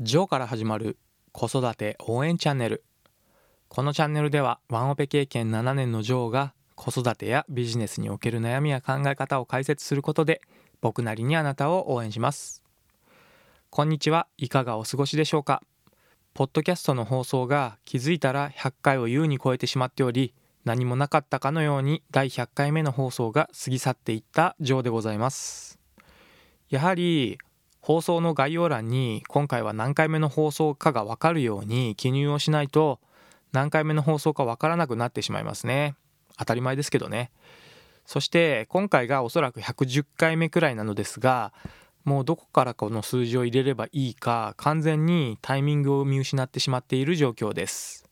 [0.00, 0.96] ジョーから始まる
[1.32, 2.84] 子育て応援チャンネル。
[3.66, 10.40] このチャンネルではワンオペ経験7年のジョーが子育てやビジネスにおける悩みや考え方を解説することで
[10.80, 12.62] 僕なりにあなたを応援します。
[13.70, 14.28] こんにちは。
[14.36, 15.64] いかがお過ごしでしょうか。
[16.32, 20.32] ポッドキャストの放送が気づいたら100回を優に超えてしまっており
[20.64, 25.80] 何もなかったかのように第100回目の放送が過ぎ去っていったジョーでございます。
[26.70, 27.38] やはり
[27.88, 33.00] 放送の概要欄に今回は何回目の放送かが分かるように記入をしないと
[33.52, 35.94] 何回目の放送か分からなくなってしまいますね。
[36.36, 37.30] 当たり前ですけどね。
[38.04, 41.54] そして今回がおそらく110回目くらいなのですが
[42.04, 48.04] もうどこからこの数字を入れればいいか完全にタイミングを見失ってしまっている状況です。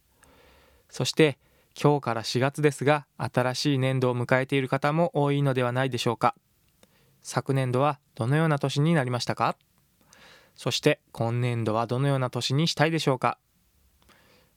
[0.88, 1.36] そして
[1.78, 6.34] 今日から4月ですが新しい年度を迎えている方も多いのではないでしょうか。
[7.28, 9.56] 昨年度はどのような年になりましたか？
[10.54, 13.36] そして今年度はどのような年にしたいでしょうか？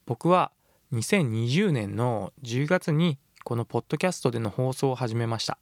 [0.06, 0.52] 僕は
[0.94, 5.58] 2020年の10月にこのポッドキャストでの放送を始めました。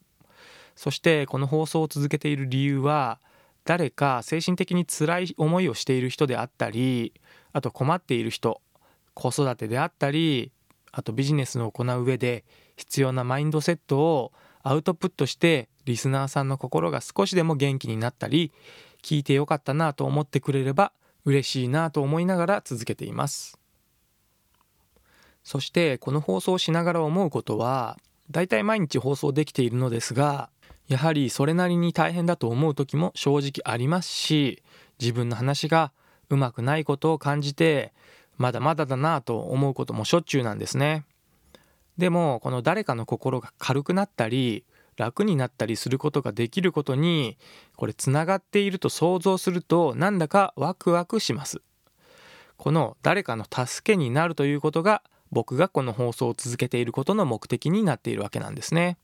[0.76, 3.22] そしてこの放送を続けている理由は
[3.64, 7.14] 誰か精神的に辛い思いをしている人であったり
[7.54, 8.62] あと困っている人
[9.14, 10.52] 子育てであったり
[10.92, 12.44] あとビジネスを行う上で
[12.76, 18.52] 必要なマインドセットをアウトプットしてリスナーさんの心が少しでも元気になったり
[19.02, 20.92] 聞いてよかったなと思ってくれれば
[21.24, 23.58] 嬉しいなと思いながら続けています。
[25.44, 27.98] そしてこの放送をしながら思うことは
[28.30, 30.50] だいたい毎日放送できているのですが
[30.90, 34.62] やはりそれなりに大変だと思う時も正直ありますし
[35.00, 35.94] 自分の話が
[36.30, 37.94] うまくないことを感じて
[38.38, 41.06] まだまだだなと思うこともしょっちゅうなんですね。
[41.98, 44.66] でもこの誰かの心が軽くなったり
[44.98, 47.38] 楽になったりすることができることに
[47.76, 51.62] これつながっていると想像するとなんだかワクワクします。
[52.58, 58.98] この誰かの助けになるということが僕がこの放送を続けていることの目的になっているわけなんですね。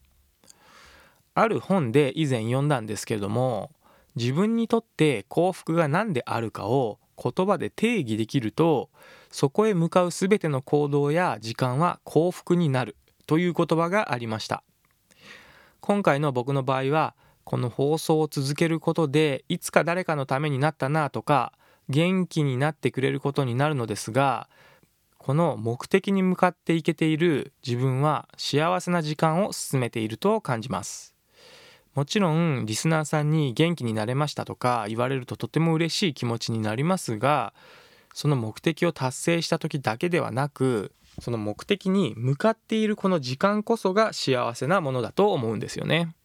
[1.35, 3.71] ある本で以前読んだんですけれども
[4.15, 8.89] 自分にとって幸福が何であるかを言葉で定義できると
[9.31, 12.95] そこへ向かう全ての行動や時間は幸福になる
[13.25, 14.63] という言葉がありました。
[15.85, 17.13] 今回の僕の場合は
[17.43, 21.51] この放送を続けることでいつか誰かのためになったなとか
[21.89, 24.47] 元気になってくれることになるのですが
[25.17, 31.15] この目的に向かっていけている自分は幸せな時間を進めていると感じます。
[31.95, 37.53] もちろんリスナーさんに元気になれましたとか言われるととても嬉しい気持ちになりますが
[38.13, 46.15] その目的を達成した時だけではなくその目的に向かっているこの時間こそが幸せなものだと思うんですよね。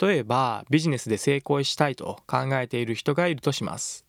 [0.00, 4.04] 例えばビジネスで成功したいと考えている人がいるとします。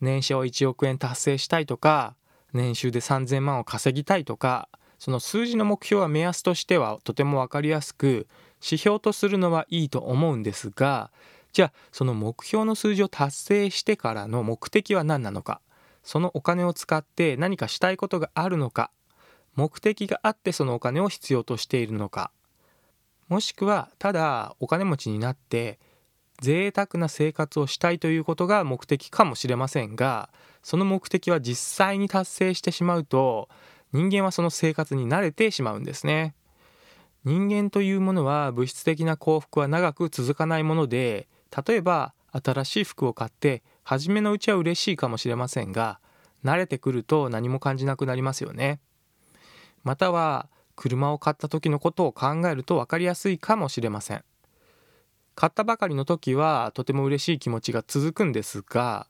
[0.00, 2.16] 年商1億円達成したいとか
[2.52, 4.68] 年収で3000万を稼ぎたいとか
[4.98, 8.26] その数字の目標は目安としてはとても分かりやすく
[8.62, 11.10] 指標とするのはいいと思うんですが
[11.52, 15.60] じゃあその目標の数字を達成してからの目的は何なのか
[16.04, 18.90] そのお金を使って何かしたいことがあるのか
[19.56, 22.30] 目的があってそのお金を必要としているのか
[23.28, 25.78] もしくはただお金持ちになって
[26.40, 30.28] 贅沢な生活をしたいということが目的かもしれませんが
[30.62, 33.48] その目的は実際に達成してしまうと
[33.92, 36.34] 人間はその生活に慣れてしまうんですね。
[37.24, 41.28] 人間というものは物質的な幸福は長く続かないもので
[41.66, 46.00] 例えば新しい服を買って初めのうちは嬉しいかもしれませんが
[46.44, 48.80] 慣れてくると何も感じなくなりますよね。
[49.82, 54.24] または車を買った時のことを考えると分かりやすいかもしれません。
[55.34, 59.08] 買ったばかりの時はとても嬉しい気持ちが続くんですが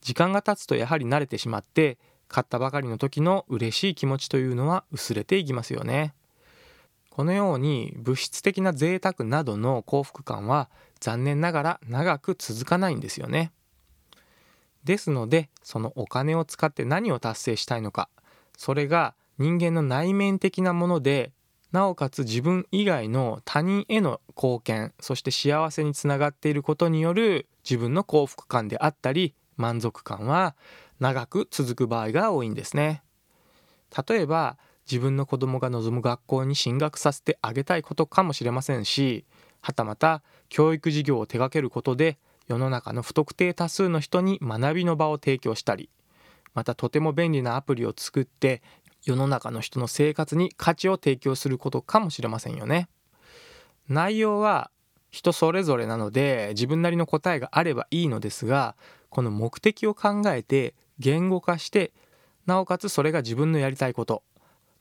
[0.00, 6.14] 時間が経つとやはり慣れてしまって買ったばかりの時の嬉しい気持ちというのは薄れていきますよね。
[7.10, 13.50] このように物質的な贅沢などの幸福感は残念ながら長く続かないんですよね。
[14.84, 18.08] ですのでそのお金を使って何を達成したいのか。
[18.56, 21.32] それが人間の内面的なもので
[21.70, 30.56] なおかつ自分以外の他人への貢献そして幸せにつながっていることによる自分の幸福感であったり満足感は
[30.98, 33.02] 長く続く場合が多いんですね。
[34.08, 34.58] 例えば
[34.90, 39.26] 自分の子供が望む学校に進学させてあげたいことかもしれませんし
[39.60, 45.90] はたまた教育事業を手掛けることで世の中の不特定多数の人に学びの場を提供したり
[46.54, 48.62] またとても便利なアプリを作って
[49.04, 52.88] 世の中の人の生活に価値を提供することかもしれませんよね。
[53.88, 54.70] 内容は
[55.10, 58.76] 人それぞれなので自分なりの答えがあればいいのですが
[59.08, 61.92] この目的を考えて言語化して
[62.44, 64.22] なおかつそれが自分のやりたいこと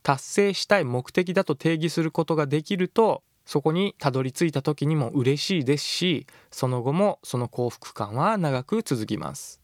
[0.03, 9.61] 達成したい目的だと定義することができるとそこにたどり着いた時にも嬉しいですしその後もその幸福感は長く続きます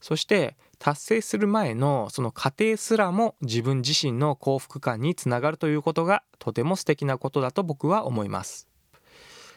[0.00, 8.68] そして達成する前のその過程すらも自分自身の幸福感につながるということがとても素敵なことだと僕は思います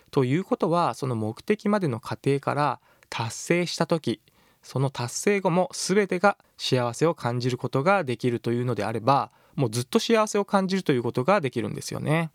[0.10, 2.80] ということはその目的までの過程から
[3.12, 4.22] 達成した時
[4.64, 12.32] その達成後も全てが幸せを感じることができるというのであればもうずっと幸せを感じるということができるんですよね。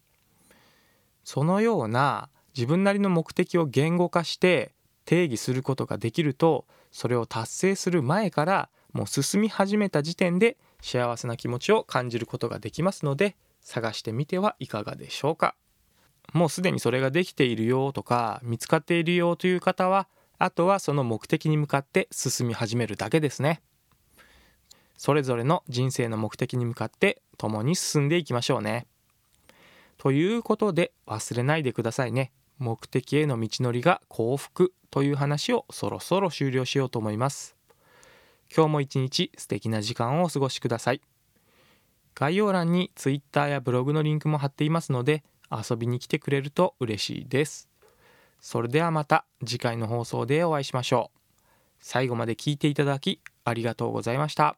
[1.33, 4.73] そのような自分なりの目的を言語化して
[5.05, 15.55] 定義することができるとそれを達成する前からもう進み始めた時点で幸せな気持ちを感じることができますので探してみてはいかがでしょうか。
[16.33, 20.09] もうすでにそれができているよとか見つかっているよという方は
[20.41, 23.63] あとはその目的に向かって進み始めるだけですね。
[24.97, 28.89] それぞれの人生の目的に向かって共に進んでいきましょうね。
[30.01, 32.33] ということで忘れないでくださいね。
[32.59, 37.55] 目的への道のりが幸福という話をそろそろ終了しようと思います。
[38.51, 41.03] 今日も一日素敵な時間をお過ごしください。
[42.15, 47.69] 概要欄に Twitter やブログのリンクも貼っていますので遊びに来てくれると嬉しいです。
[48.41, 51.45] それではまた次回の放送でお会いしましょう。
[51.79, 54.57] 最後まで聞いていただきありがとうございました。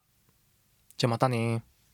[0.99, 1.65] じゃまたね